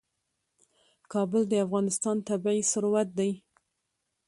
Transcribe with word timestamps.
کابل 1.11 1.41
د 1.49 1.53
افغانستان 1.65 2.17
طبعي 2.29 2.61
ثروت 2.71 3.09
دی. 3.17 3.31